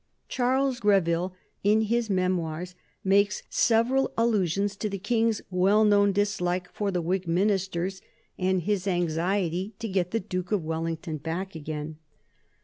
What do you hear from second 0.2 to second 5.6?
Charles Greville in his Memoirs makes several allusions to the King's